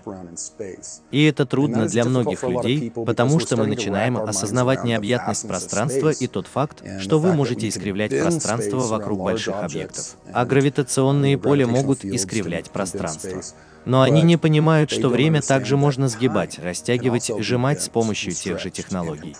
И 1.09 1.23
это 1.23 1.45
трудно 1.45 1.87
для 1.87 2.05
многих 2.05 2.43
людей, 2.43 2.91
потому 2.91 3.39
что 3.39 3.57
мы 3.57 3.65
начинаем 3.65 4.17
осознавать 4.17 4.83
необъятность 4.83 5.47
пространства 5.47 6.09
и 6.09 6.27
тот 6.27 6.47
факт, 6.47 6.83
что 6.99 7.19
вы 7.19 7.33
можете 7.33 7.67
искривлять 7.67 8.11
пространство 8.17 8.77
вокруг 8.77 9.19
больших 9.19 9.55
объектов. 9.55 10.15
А 10.31 10.45
гравитационные 10.45 11.37
поля 11.37 11.65
могут 11.65 12.05
искривлять 12.05 12.69
пространство. 12.69 13.41
Но 13.85 14.01
они 14.01 14.21
не 14.21 14.37
понимают, 14.37 14.91
что 14.91 15.09
время 15.09 15.41
также 15.41 15.77
можно 15.77 16.09
сгибать, 16.09 16.59
растягивать, 16.59 17.31
сжимать 17.39 17.81
с 17.81 17.89
помощью 17.89 18.33
тех 18.33 18.59
же 18.59 18.69
технологий. 18.69 19.35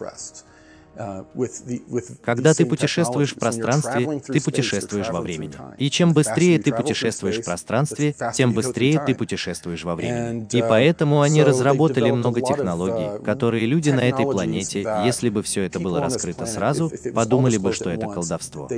Uh, 0.97 2.17
Когда 2.23 2.53
ты 2.53 2.65
путешествуешь 2.65 3.35
в 3.35 3.39
пространстве, 3.39 4.21
ты 4.25 4.41
путешествуешь 4.41 5.09
во 5.09 5.21
времени. 5.21 5.53
И 5.77 5.89
чем 5.89 6.13
быстрее 6.13 6.59
ты 6.59 6.73
путешествуешь 6.73 7.39
в 7.39 7.45
пространстве, 7.45 8.15
тем 8.33 8.53
быстрее 8.53 9.01
ты 9.05 9.13
путешествуешь 9.13 9.83
во 9.83 9.95
времени. 9.95 10.47
И 10.51 10.61
поэтому 10.61 11.21
они 11.21 11.43
разработали 11.43 12.09
много 12.11 12.41
технологий, 12.41 13.05
uh, 13.05 13.23
которые 13.23 13.65
люди 13.65 13.91
на 13.91 14.01
этой 14.01 14.25
планете, 14.25 14.79
если 15.05 15.29
бы 15.29 15.43
все 15.43 15.63
это 15.63 15.79
было 15.79 16.01
раскрыто 16.01 16.45
сразу, 16.45 16.91
подумали 17.13 17.57
бы, 17.57 17.73
что 17.73 17.89
это 17.89 18.07
колдовство. 18.07 18.69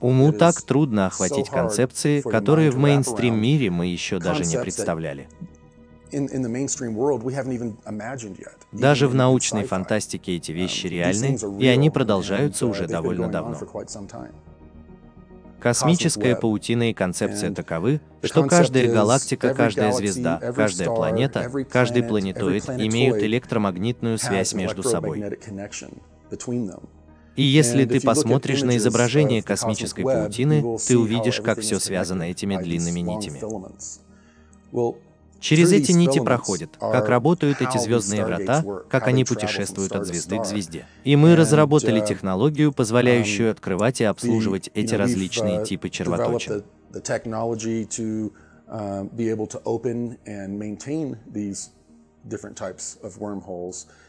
Уму 0.00 0.32
так 0.32 0.62
трудно 0.62 1.06
охватить 1.06 1.50
концепции, 1.50 2.20
которые 2.22 2.70
в 2.70 2.78
мейнстрим-мире 2.78 3.70
мы 3.70 3.86
еще 3.86 4.18
даже 4.18 4.44
не 4.44 4.58
представляли. 4.58 5.28
Даже 8.72 9.08
в 9.08 9.14
научной 9.14 9.64
фантастике 9.64 10.36
эти 10.36 10.52
um, 10.52 10.54
вещи 10.54 10.86
реальны, 10.86 11.38
и 11.58 11.66
они 11.66 11.90
продолжаются 11.90 12.66
uh, 12.66 12.70
уже 12.70 12.86
довольно 12.86 13.28
давно. 13.28 13.58
Космическая 15.64 16.36
паутина 16.36 16.90
и 16.90 16.92
концепция 16.92 17.50
таковы, 17.50 18.02
что 18.22 18.44
каждая 18.44 18.86
галактика, 18.92 19.54
каждая 19.54 19.92
звезда, 19.92 20.38
каждая 20.54 20.90
планета, 20.90 21.50
каждый 21.70 22.02
планетоид 22.02 22.68
имеют 22.68 23.22
электромагнитную 23.22 24.18
связь 24.18 24.52
между 24.52 24.82
собой. 24.82 25.24
И 27.36 27.42
если 27.42 27.84
ты 27.84 28.00
посмотришь 28.00 28.62
на 28.62 28.76
изображение 28.76 29.42
космической 29.42 30.02
паутины, 30.02 30.78
ты 30.86 30.98
увидишь, 30.98 31.40
как 31.40 31.60
все 31.60 31.80
связано 31.80 32.24
этими 32.24 32.56
длинными 32.56 33.00
нитями. 33.00 33.40
Через 35.44 35.72
эти 35.72 35.92
нити 35.92 36.20
проходят, 36.20 36.70
как 36.78 37.06
работают 37.10 37.60
эти 37.60 37.76
звездные 37.76 38.24
врата, 38.24 38.64
как 38.88 39.06
они 39.06 39.24
путешествуют 39.26 39.92
от 39.94 40.06
звезды 40.06 40.38
к 40.38 40.46
звезде. 40.46 40.86
И 41.04 41.16
мы 41.16 41.36
разработали 41.36 42.00
uh, 42.00 42.06
технологию, 42.06 42.72
позволяющую 42.72 43.48
um, 43.48 43.52
открывать 43.52 44.00
и 44.00 44.04
обслуживать 44.04 44.70
эти 44.72 44.94
различные 44.94 45.60
uh, 45.60 45.64
типы 45.66 45.90
червоточин. 45.90 46.64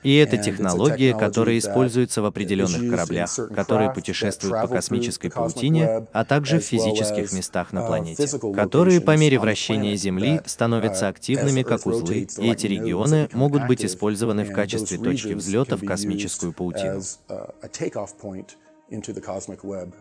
И 0.03 0.15
это 0.15 0.37
технология, 0.37 1.13
которая 1.13 1.57
используется 1.57 2.21
в 2.21 2.25
определенных 2.25 2.89
кораблях, 2.89 3.35
которые 3.53 3.91
путешествуют 3.93 4.61
по 4.61 4.67
космической 4.67 5.29
паутине, 5.29 6.07
а 6.13 6.25
также 6.25 6.59
в 6.59 6.63
физических 6.63 7.33
местах 7.33 7.73
на 7.73 7.85
планете, 7.85 8.27
которые 8.55 9.01
по 9.01 9.17
мере 9.17 9.39
вращения 9.39 9.95
Земли 9.95 10.41
становятся 10.45 11.07
активными 11.07 11.63
как 11.63 11.85
узлы, 11.85 12.27
и 12.37 12.51
эти 12.51 12.67
регионы 12.67 13.29
могут 13.33 13.67
быть 13.67 13.83
использованы 13.83 14.45
в 14.45 14.53
качестве 14.53 14.97
точки 14.97 15.33
взлета 15.33 15.75
в 15.75 15.85
космическую 15.85 16.53
паутину. 16.53 17.01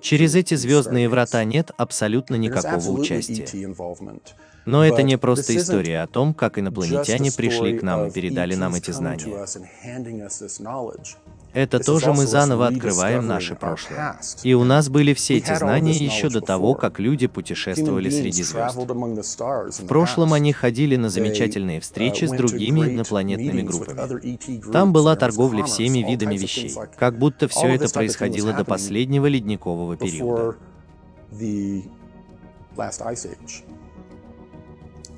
Через 0.01 0.35
эти 0.35 0.55
звездные 0.55 1.09
врата 1.09 1.43
нет 1.45 1.71
абсолютно 1.77 2.35
никакого 2.35 2.91
участия. 2.91 3.47
Но 4.67 4.85
это 4.85 5.03
не 5.03 5.19
просто 5.19 5.57
история 5.57 6.01
о 6.01 6.07
том, 6.07 6.35
как 6.35 6.59
инопланетяне 6.59 7.31
пришли 7.33 7.79
к 7.79 7.83
нам 7.83 8.07
и 8.07 8.11
передали 8.11 8.55
нам 8.55 8.75
эти 8.75 8.91
знания. 8.91 9.47
Это 11.53 11.79
тоже 11.79 12.13
мы 12.13 12.27
заново 12.27 12.67
открываем 12.67 13.27
наше 13.27 13.55
прошлое. 13.55 14.19
И 14.43 14.55
у 14.55 14.65
нас 14.65 14.89
были 14.89 15.15
все 15.15 15.37
эти 15.37 15.55
знания 15.55 15.93
еще 15.93 16.29
до 16.29 16.41
того, 16.41 16.75
как 16.75 16.99
люди 16.99 17.29
путешествовали 17.29 18.11
среди 18.11 18.43
звезд. 18.43 18.77
В 18.77 19.87
прошлом 19.87 20.33
они 20.33 20.53
ходили 20.53 20.97
на 20.97 21.11
замечательные 21.11 21.81
встречи 21.81 22.25
с 22.25 22.31
другими 22.31 22.81
инопланетными 22.81 23.63
группами. 23.63 24.73
Там 24.73 24.93
была 24.93 25.15
торговля 25.15 25.63
всеми 25.65 25.99
видами 25.99 26.37
вещей, 26.37 26.75
как 26.97 27.19
будто 27.19 27.47
все 27.49 27.69
это 27.69 27.89
происходило 27.89 28.53
до 28.53 28.65
последнего 28.65 29.27
ледникового 29.27 29.97
периода. 29.97 30.57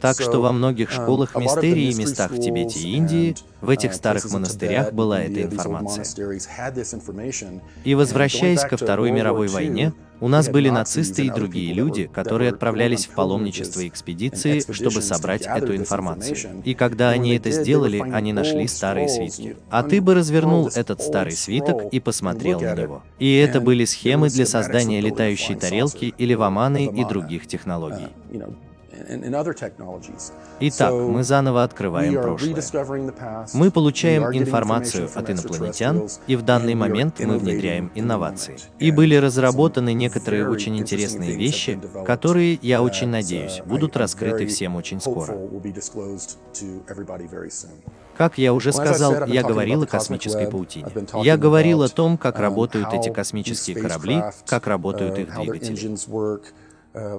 Так 0.00 0.20
что 0.20 0.40
во 0.40 0.52
многих 0.52 0.90
um, 0.90 1.02
школах 1.02 1.36
мистерии 1.36 1.90
и 1.90 1.94
местах 1.94 2.30
в 2.30 2.38
Тибете 2.38 2.80
и 2.80 2.96
Индии, 2.96 3.36
в 3.60 3.70
этих 3.70 3.90
uh, 3.90 3.94
старых 3.94 4.30
монастырях 4.30 4.92
была 4.92 5.22
эта 5.22 5.42
информация. 5.42 6.04
И 7.84 7.94
возвращаясь 7.94 8.60
ко 8.60 8.76
Второй 8.76 9.10
мировой 9.10 9.48
войне, 9.48 9.92
у 10.20 10.28
нас 10.28 10.48
были 10.48 10.70
нацисты 10.70 11.26
и 11.26 11.30
другие 11.30 11.74
люди, 11.74 12.10
которые 12.12 12.50
отправлялись 12.50 13.06
в 13.06 13.10
паломничество 13.10 13.80
и 13.80 13.88
экспедиции, 13.88 14.60
чтобы 14.72 15.02
собрать 15.02 15.42
эту 15.42 15.76
информацию. 15.76 16.62
И 16.64 16.74
когда 16.74 17.10
они 17.10 17.36
это 17.36 17.50
сделали, 17.50 17.98
они 17.98 18.32
нашли 18.32 18.66
старые 18.66 19.08
свитки. 19.08 19.56
А 19.70 19.82
ты 19.82 20.00
бы 20.00 20.14
развернул 20.14 20.68
этот 20.68 21.02
старый 21.02 21.32
свиток 21.32 21.92
и 21.92 22.00
посмотрел 22.00 22.60
на 22.60 22.74
него. 22.74 23.02
И 23.18 23.34
это 23.36 23.60
были 23.60 23.84
схемы 23.84 24.28
для 24.28 24.46
создания 24.46 25.00
летающей 25.00 25.54
тарелки 25.54 26.14
или 26.16 26.34
ваманы 26.34 26.86
и 26.86 27.04
других 27.04 27.46
технологий. 27.46 28.08
Итак, 30.60 30.92
мы 30.92 31.22
заново 31.22 31.62
открываем 31.62 32.14
прошлое. 32.14 32.54
Мы 33.54 33.70
получаем 33.70 34.24
информацию 34.36 35.08
от 35.14 35.30
инопланетян, 35.30 36.08
и 36.26 36.36
в 36.36 36.42
данный 36.42 36.74
момент 36.74 37.20
мы 37.20 37.38
внедряем 37.38 37.90
инновации. 37.94 38.56
И 38.78 38.90
были 38.90 39.14
разработаны 39.14 39.92
некоторые 39.92 40.48
очень 40.48 40.76
интересные 40.78 41.36
вещи, 41.36 41.78
которые, 42.04 42.58
я 42.62 42.82
очень 42.82 43.08
надеюсь, 43.08 43.60
uh, 43.60 43.68
будут 43.68 43.96
раскрыты 43.96 44.46
всем 44.46 44.76
очень 44.76 45.00
скоро. 45.00 45.36
Как 48.16 48.38
я 48.38 48.54
уже 48.54 48.72
сказал, 48.72 49.26
я 49.26 49.42
говорил 49.42 49.82
о 49.82 49.86
космической 49.86 50.46
паутине. 50.48 50.86
Я 51.22 51.36
говорил 51.36 51.82
о 51.82 51.88
том, 51.88 52.16
как 52.16 52.36
um, 52.36 52.42
работают 52.42 52.92
эти 52.92 53.10
космические 53.10 53.80
корабли, 53.80 54.22
как 54.46 54.66
работают 54.66 55.18
uh, 55.18 55.22
их 55.22 55.34
двигатели. 55.34 55.96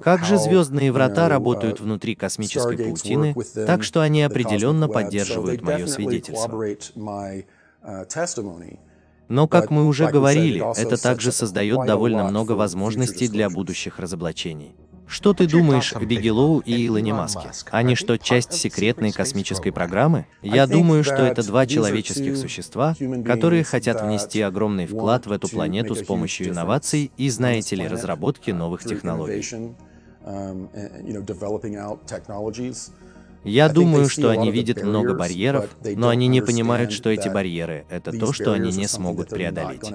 Как 0.02 0.24
же 0.24 0.38
звездные 0.38 0.90
врата 0.90 1.28
работают 1.28 1.80
внутри 1.80 2.14
космической 2.16 2.76
паутины, 2.76 3.34
так 3.66 3.84
что 3.84 4.00
они 4.00 4.22
определенно 4.22 4.88
поддерживают 4.88 5.62
мое 5.62 5.86
свидетельство. 5.86 6.64
Но, 9.28 9.46
как 9.46 9.70
мы 9.70 9.86
уже 9.86 10.08
говорили, 10.08 10.64
это 10.80 11.00
также 11.00 11.32
создает 11.32 11.86
довольно 11.86 12.24
много 12.24 12.52
возможностей 12.52 13.28
для 13.28 13.50
будущих 13.50 13.98
разоблачений. 13.98 14.74
Что 15.08 15.32
ты 15.32 15.46
думаешь 15.46 15.94
о 15.94 16.00
Бигелоу 16.00 16.60
и 16.60 16.86
Илоне 16.86 17.14
Маске? 17.14 17.50
Они 17.70 17.94
что, 17.94 18.18
часть 18.18 18.52
секретной 18.52 19.10
космической 19.10 19.72
программы? 19.72 20.26
Я 20.42 20.66
думаю, 20.66 21.02
что 21.02 21.16
это 21.16 21.46
два 21.46 21.66
человеческих 21.66 22.36
существа, 22.36 22.94
которые 23.24 23.64
хотят 23.64 24.02
внести 24.02 24.40
огромный 24.42 24.86
вклад 24.86 25.26
в 25.26 25.32
эту 25.32 25.48
планету 25.48 25.94
с 25.94 26.02
помощью 26.02 26.50
инноваций 26.50 27.10
и, 27.16 27.30
знаете 27.30 27.76
ли, 27.76 27.88
разработки 27.88 28.50
новых 28.50 28.84
технологий. 28.84 29.42
Um, 30.24 30.68
Я 33.44 33.68
думаю, 33.68 34.08
что 34.08 34.30
они 34.30 34.50
видят 34.50 34.82
много 34.82 35.14
барьеров, 35.14 35.70
но 35.96 36.08
они 36.08 36.26
не 36.26 36.42
понимают, 36.42 36.92
что 36.92 37.08
эти 37.08 37.28
барьеры— 37.28 37.86
это 37.88 38.12
то, 38.12 38.32
что 38.34 38.52
они 38.52 38.70
не 38.72 38.86
смогут 38.86 39.30
преодолеть. 39.30 39.90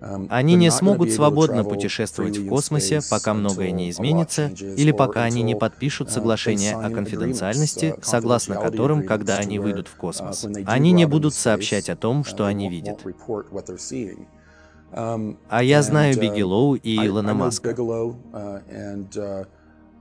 Они 0.00 0.54
не 0.54 0.70
смогут 0.70 1.10
свободно 1.12 1.64
путешествовать 1.64 2.38
в 2.38 2.48
космосе, 2.48 3.00
пока 3.10 3.34
многое 3.34 3.70
не 3.70 3.90
изменится, 3.90 4.48
или 4.48 4.92
пока 4.92 5.24
они 5.24 5.42
не 5.42 5.54
подпишут 5.54 6.10
соглашение 6.10 6.74
о 6.74 6.90
конфиденциальности, 6.90 7.94
согласно 8.02 8.56
которым, 8.56 9.06
когда 9.06 9.36
они 9.36 9.58
выйдут 9.58 9.88
в 9.88 9.96
космос, 9.96 10.46
они 10.66 10.92
не 10.92 11.06
будут 11.06 11.34
сообщать 11.34 11.88
о 11.88 11.96
том, 11.96 12.24
что 12.24 12.46
они 12.46 12.68
видят. 12.68 13.04
А 14.92 15.62
я 15.62 15.82
знаю 15.82 16.18
Бигелоу 16.18 16.74
и 16.74 16.96
Илона 17.06 17.34
Маска. 17.34 17.74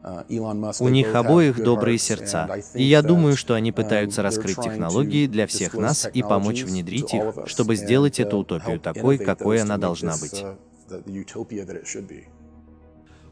Uh, 0.02 0.76
У 0.80 0.88
них 0.88 1.14
обоих 1.14 1.62
добрые 1.62 1.98
сердца, 1.98 2.50
и 2.74 2.84
я 2.84 3.02
думаю, 3.02 3.36
что 3.36 3.54
они 3.54 3.72
um, 3.72 3.74
пытаются 3.74 4.22
раскрыть 4.22 4.56
технологии 4.56 5.28
для 5.28 5.46
всех 5.46 5.74
нас 5.74 6.10
и 6.14 6.24
помочь 6.24 6.64
внедрить 6.64 7.14
их, 7.14 7.24
чтобы 7.48 7.76
сделать 7.76 8.18
эту 8.22 8.38
uh, 8.38 8.40
утопию 8.40 8.80
такой, 8.80 9.18
какой 9.18 9.62
она 9.62 9.78
должна 9.78 10.16
быть. 10.18 10.46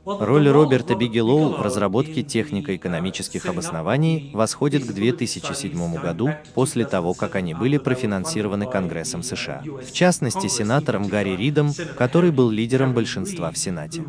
Uh, 0.07 0.23
Роль 0.23 0.47
Роберта 0.47 0.95
Бигелоу 0.95 1.49
в 1.57 1.61
разработке 1.61 2.23
технико-экономических 2.23 3.45
обоснований 3.45 4.31
восходит 4.33 4.85
к 4.85 4.93
2007 4.93 5.95
году, 5.95 6.29
после 6.53 6.85
того, 6.85 7.13
как 7.13 7.35
они 7.35 7.53
были 7.53 7.77
профинансированы 7.77 8.67
Конгрессом 8.67 9.21
США. 9.21 9.61
В 9.65 9.91
частности, 9.91 10.47
сенатором 10.47 11.09
Гарри 11.09 11.35
Ридом, 11.35 11.73
который 11.97 12.31
был 12.31 12.49
лидером 12.49 12.93
большинства 12.93 13.51
в 13.51 13.57
Сенате. 13.57 14.05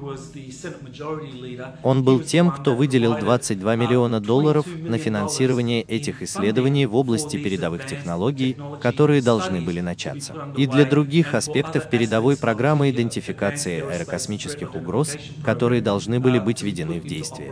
Он 1.82 2.04
был 2.04 2.20
тем, 2.20 2.52
кто 2.52 2.76
выделил 2.76 3.18
22 3.18 3.74
миллиона 3.74 4.20
долларов 4.20 4.66
на 4.68 4.98
финансирование 4.98 5.82
этих 5.82 6.22
исследований 6.22 6.86
в 6.86 6.94
области 6.94 7.36
передовых 7.42 7.86
технологий, 7.86 8.56
которые 8.80 9.20
должны 9.20 9.60
были 9.60 9.80
начаться. 9.80 10.52
И 10.56 10.68
для 10.68 10.84
других 10.84 11.34
аспектов 11.34 11.90
передовой 11.90 12.36
программы 12.36 12.90
идентификации 12.90 13.80
аэрокосмических 13.80 14.76
угроз, 14.76 15.16
которые 15.44 15.82
должны 15.88 16.20
были 16.20 16.38
быть 16.38 16.60
введены 16.60 17.00
в 17.00 17.06
действие. 17.06 17.50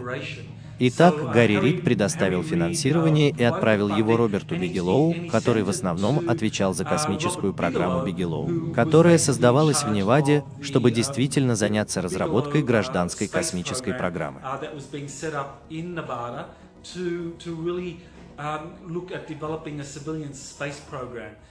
Итак, 0.78 1.14
Гарри 1.32 1.58
Рид 1.58 1.82
предоставил 1.82 2.42
финансирование 2.42 3.30
и 3.30 3.42
отправил 3.42 3.88
его 3.88 4.18
Роберту 4.18 4.54
Бигелоу, 4.56 5.14
который 5.32 5.62
в 5.62 5.70
основном 5.70 6.28
отвечал 6.28 6.74
за 6.74 6.84
космическую 6.84 7.54
программу 7.54 8.04
Бигелоу, 8.04 8.74
которая 8.74 9.16
создавалась 9.16 9.84
в 9.84 9.90
Неваде, 9.90 10.44
чтобы 10.60 10.90
действительно 10.90 11.56
заняться 11.56 12.02
разработкой 12.02 12.62
гражданской 12.62 13.26
космической 13.26 13.94
программы. 13.94 14.42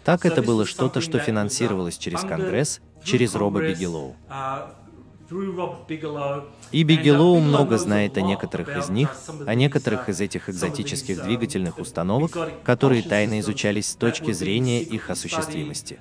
Так 0.03 0.25
это 0.27 0.41
было 0.43 0.65
что-то, 0.67 1.01
что 1.01 1.17
финансировалось 1.17 1.97
через 1.97 2.21
Конгресс, 2.21 2.79
через 3.03 3.33
Роба 3.33 3.61
Бигелоу. 3.61 4.15
И 6.71 6.83
Бигелоу 6.83 7.39
много 7.39 7.77
знает 7.77 8.17
о 8.17 8.21
некоторых 8.21 8.77
из 8.77 8.89
них, 8.89 9.15
о 9.47 9.55
некоторых 9.55 10.09
из 10.09 10.21
этих 10.21 10.49
экзотических 10.49 11.23
двигательных 11.23 11.79
установок, 11.79 12.38
которые 12.63 13.01
тайно 13.01 13.39
изучались 13.39 13.89
с 13.89 13.95
точки 13.95 14.31
зрения 14.33 14.81
их 14.81 15.09
осуществимости. 15.09 15.99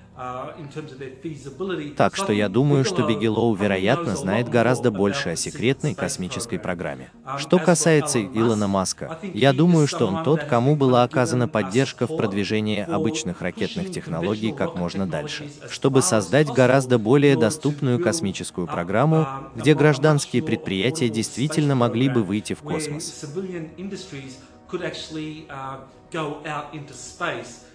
Так 1.96 2.16
что 2.16 2.32
я 2.32 2.48
думаю, 2.48 2.84
что 2.84 3.06
Бигелоу, 3.06 3.54
вероятно, 3.54 4.14
знает 4.14 4.48
гораздо 4.48 4.90
больше 4.90 5.30
о 5.30 5.36
секретной 5.36 5.94
космической 5.94 6.58
программе. 6.58 7.10
Что 7.38 7.58
касается 7.58 8.20
Илона 8.20 8.68
Маска, 8.68 9.18
я 9.32 9.52
думаю, 9.52 9.86
что 9.86 10.06
он 10.06 10.22
тот, 10.22 10.44
кому 10.44 10.76
была 10.76 11.02
оказана 11.02 11.48
поддержка 11.48 12.06
в 12.06 12.16
продвижении 12.16 12.80
обычных 12.80 13.40
ракетных 13.40 13.90
технологий 13.90 14.52
как 14.52 14.76
можно 14.76 15.06
дальше, 15.06 15.48
чтобы 15.70 16.02
создать 16.02 16.48
гораздо 16.48 16.98
более 16.98 17.36
доступную 17.36 17.98
космическую 17.98 18.66
программу, 18.66 19.13
где 19.54 19.74
гражданские 19.74 20.42
предприятия 20.42 21.08
действительно 21.08 21.74
могли 21.74 22.08
бы 22.08 22.22
выйти 22.22 22.54
в 22.54 22.60
космос. 22.60 23.24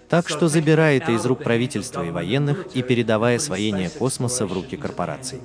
Так 0.08 0.28
что 0.28 0.48
забирая 0.48 0.96
это 0.96 1.12
из 1.12 1.24
рук 1.24 1.42
правительства 1.44 2.04
и 2.04 2.10
военных 2.10 2.66
и 2.74 2.82
передавая 2.82 3.36
освоение 3.36 3.90
космоса 3.90 4.46
в 4.46 4.52
руки 4.52 4.76
корпораций. 4.76 5.40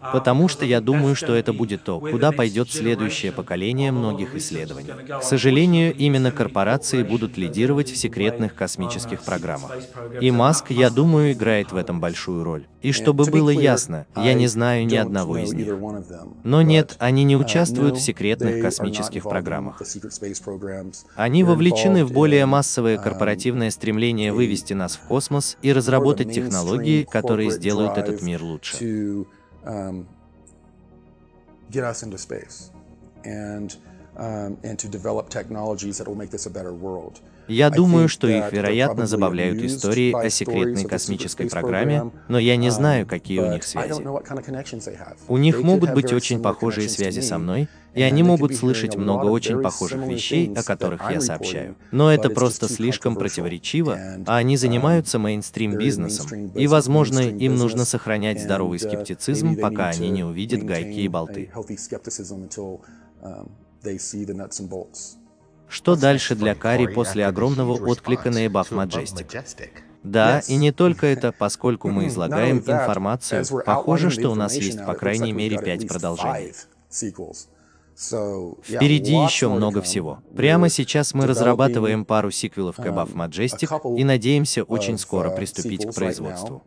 Потому 0.00 0.48
что 0.48 0.64
я 0.64 0.80
думаю, 0.80 1.14
что 1.14 1.34
это 1.34 1.52
будет 1.52 1.84
то, 1.84 2.00
куда 2.00 2.32
пойдет 2.32 2.70
следующее 2.70 3.32
поколение 3.32 3.92
многих 3.92 4.34
исследований. 4.34 4.90
К 5.20 5.22
сожалению, 5.22 5.94
именно 5.94 6.30
корпорации 6.30 7.02
будут 7.02 7.36
лидировать 7.36 7.90
в 7.90 7.96
секретных 7.96 8.54
космических 8.54 9.22
программах. 9.22 9.76
И 10.20 10.30
Маск, 10.30 10.70
я 10.70 10.90
думаю, 10.90 11.32
играет 11.32 11.72
в 11.72 11.76
этом 11.76 12.00
большую 12.00 12.44
роль. 12.44 12.66
И 12.82 12.92
чтобы 12.92 13.26
было 13.26 13.50
ясно, 13.50 14.06
я 14.16 14.32
не 14.34 14.46
знаю 14.46 14.86
ни 14.86 14.96
одного 14.96 15.36
из 15.36 15.52
них. 15.52 15.74
Но 16.44 16.62
нет, 16.62 16.96
они 16.98 17.24
не 17.24 17.36
участвуют 17.36 17.96
в 17.96 18.00
секретных 18.00 18.62
космических 18.62 19.24
программах. 19.24 19.82
Они 21.14 21.44
вовлечены 21.44 22.04
в 22.04 22.12
более 22.12 22.46
массовое 22.46 22.96
корпоративное 22.96 23.70
стремление 23.70 24.32
вывести 24.32 24.72
нас 24.72 24.96
в 24.96 25.00
космос 25.00 25.58
и 25.62 25.72
разработать 25.72 26.32
технологии, 26.32 27.04
которые 27.04 27.50
сделают 27.50 27.98
этот 27.98 28.22
мир 28.22 28.42
лучше 28.42 29.26
um, 29.64 30.08
get 31.70 31.84
us 31.84 32.02
into 32.02 32.18
space. 32.18 32.70
And, 33.24 33.76
um. 34.20 34.58
Я 37.48 37.70
думаю, 37.70 38.08
что 38.08 38.28
их, 38.28 38.52
вероятно, 38.52 39.06
забавляют 39.06 39.58
истории 39.58 40.12
о 40.12 40.30
секретной 40.30 40.84
космической 40.84 41.50
программе, 41.50 42.12
но 42.28 42.38
я 42.38 42.56
не 42.56 42.70
знаю, 42.70 43.06
какие 43.06 43.40
у 43.40 43.50
них 43.50 43.64
связи. 43.64 44.06
У 45.26 45.36
них 45.36 45.62
могут 45.62 45.92
быть 45.94 46.12
очень 46.12 46.40
похожие 46.40 46.88
связи 46.88 47.20
со 47.20 47.38
мной, 47.38 47.68
и 47.94 48.02
они 48.02 48.22
могут 48.22 48.54
слышать 48.54 48.94
много 48.94 49.26
очень 49.26 49.60
похожих 49.62 50.06
вещей, 50.06 50.52
о 50.54 50.62
которых 50.62 51.10
я 51.10 51.20
сообщаю. 51.20 51.74
Но 51.90 52.12
это 52.12 52.30
просто 52.30 52.68
слишком 52.68 53.16
противоречиво, 53.16 53.98
а 54.26 54.36
они 54.36 54.56
занимаются 54.56 55.18
мейнстрим-бизнесом, 55.18 56.52
и, 56.54 56.66
возможно, 56.68 57.18
им 57.18 57.56
нужно 57.56 57.84
сохранять 57.84 58.40
здоровый 58.40 58.78
скептицизм, 58.78 59.56
пока 59.56 59.88
они 59.88 60.10
не 60.10 60.22
увидят 60.22 60.62
гайки 60.62 61.00
и 61.00 61.08
болты. 61.08 61.50
Что 65.68 65.94
дальше 65.94 66.34
для 66.34 66.54
Кари 66.54 66.88
после 66.88 67.26
огромного 67.26 67.72
отклика 67.72 68.30
на 68.30 68.44
Ebuff 68.46 68.70
Majestic? 68.70 69.70
Да, 70.02 70.40
и 70.48 70.56
не 70.56 70.72
только 70.72 71.06
это, 71.06 71.32
поскольку 71.38 71.88
мы 71.88 72.08
излагаем 72.08 72.58
информацию, 72.58 73.44
похоже, 73.64 74.10
что 74.10 74.30
у 74.30 74.34
нас 74.34 74.54
есть 74.54 74.84
по 74.84 74.94
крайней 74.94 75.32
мере 75.32 75.58
пять 75.58 75.86
продолжений. 75.86 76.54
Впереди 78.62 79.12
еще 79.12 79.48
много 79.48 79.82
всего. 79.82 80.22
Прямо 80.34 80.70
сейчас 80.70 81.12
мы 81.12 81.26
разрабатываем 81.26 82.06
пару 82.06 82.30
сиквелов 82.30 82.76
к 82.76 82.80
Above 82.80 83.14
Majestic 83.14 83.98
и 83.98 84.04
надеемся 84.04 84.64
очень 84.64 84.96
скоро 84.96 85.30
приступить 85.30 85.86
к 85.86 85.94
производству. 85.94 86.62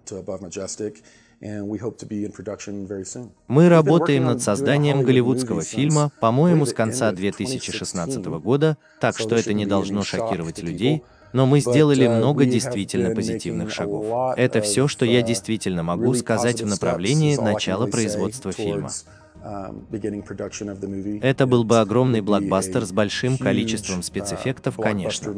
Мы 3.47 3.69
работаем 3.69 4.25
над 4.25 4.41
созданием 4.41 5.03
голливудского 5.03 5.61
фильма, 5.61 6.11
по-моему, 6.19 6.65
с 6.65 6.73
конца 6.73 7.11
2016 7.11 8.25
года, 8.25 8.77
так 8.99 9.17
что 9.17 9.35
это 9.35 9.53
не 9.53 9.65
должно 9.65 10.03
шокировать 10.03 10.59
людей, 10.59 11.03
но 11.33 11.45
мы 11.45 11.59
сделали 11.59 12.07
много 12.07 12.45
действительно 12.45 13.13
позитивных 13.13 13.71
шагов. 13.71 14.35
Это 14.37 14.61
все, 14.61 14.87
что 14.87 15.05
я 15.05 15.21
действительно 15.21 15.83
могу 15.83 16.13
сказать 16.13 16.61
в 16.61 16.67
направлении 16.67 17.35
начала 17.35 17.87
производства 17.87 18.51
фильма. 18.51 18.89
Um, 19.43 19.83
Это 21.21 21.45
был 21.45 21.65
бы 21.65 21.81
огромный 21.81 22.21
блокбастер 22.21 22.85
с 22.85 22.93
большим 22.93 23.37
количеством 23.37 23.99
uh, 23.99 24.03
спецэффектов, 24.03 24.77
конечно. 24.77 25.33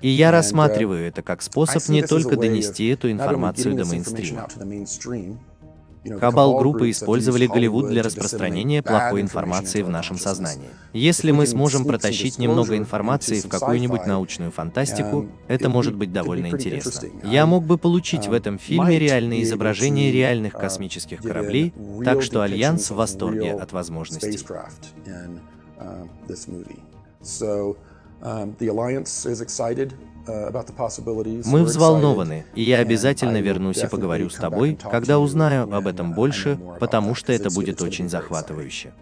И 0.00 0.08
я 0.08 0.30
рассматриваю 0.30 1.06
это 1.06 1.22
как 1.22 1.42
способ 1.42 1.88
не 1.88 2.02
только 2.02 2.36
донести 2.36 2.88
эту 2.88 3.10
информацию 3.10 3.74
до 3.74 3.84
мейнстрима. 3.84 4.48
Кабал 6.18 6.56
группы 6.58 6.90
использовали 6.90 7.46
Голливуд 7.46 7.88
для 7.88 8.02
распространения 8.02 8.82
плохой 8.82 9.20
информации 9.20 9.82
в 9.82 9.90
нашем 9.90 10.16
сознании. 10.16 10.68
Если 10.92 11.30
мы 11.30 11.46
сможем 11.46 11.84
протащить 11.84 12.38
немного 12.38 12.76
информации 12.76 13.40
в 13.40 13.48
какую-нибудь 13.48 14.06
научную 14.06 14.50
фантастику, 14.50 15.28
это 15.46 15.68
может 15.68 15.94
быть 15.94 16.12
довольно 16.12 16.48
интересно. 16.48 17.08
Я 17.22 17.46
мог 17.46 17.64
бы 17.64 17.76
получить 17.76 18.28
в 18.28 18.32
этом 18.32 18.58
фильме 18.58 18.98
реальные 18.98 19.42
изображения 19.42 20.10
реальных 20.10 20.54
космических 20.54 21.20
кораблей, 21.20 21.74
так 22.04 22.22
что 22.22 22.40
Альянс 22.40 22.90
в 22.90 22.94
восторге 22.94 23.52
от 23.52 23.72
возможностей. 23.72 24.38
Uh, 28.22 28.46
Мы 31.46 31.64
взволнованы, 31.64 32.44
и 32.54 32.62
я 32.62 32.78
обязательно 32.78 33.40
вернусь 33.40 33.78
и 33.78 33.86
поговорю 33.86 34.28
с 34.28 34.34
тобой, 34.34 34.78
когда 34.90 35.18
узнаю 35.18 35.74
об 35.74 35.86
этом 35.86 36.12
больше, 36.12 36.58
потому 36.78 37.14
что 37.14 37.32
это 37.32 37.50
будет 37.50 37.80
очень 37.80 38.10
захватывающе. 38.10 38.92